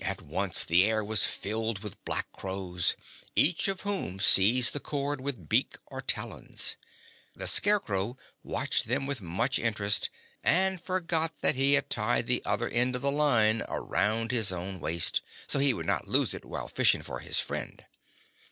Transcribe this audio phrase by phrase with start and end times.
[0.00, 2.94] At once the air was filled with black crows,
[3.34, 6.76] each of whom seized the cord with beak or talons.
[7.34, 10.08] The Scarecrow watched them with much interest
[10.44, 14.78] and forgot that he had tied the other end of the line around his own
[14.78, 17.84] waist, so he would not lose it while fishing for his friend.